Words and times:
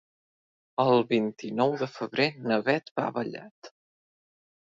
El 0.83 1.01
vint-i-nou 1.09 1.75
de 1.83 1.89
febrer 1.97 2.27
na 2.51 2.59
Beth 2.69 2.91
va 3.01 3.05
a 3.11 3.15
Vallat. 3.19 3.73